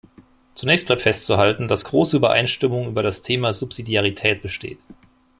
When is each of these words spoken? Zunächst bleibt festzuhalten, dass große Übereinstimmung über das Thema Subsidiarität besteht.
Zunächst 0.55 0.87
bleibt 0.87 1.03
festzuhalten, 1.03 1.67
dass 1.67 1.85
große 1.85 2.17
Übereinstimmung 2.17 2.87
über 2.87 3.03
das 3.03 3.21
Thema 3.21 3.53
Subsidiarität 3.53 4.41
besteht. 4.41 4.79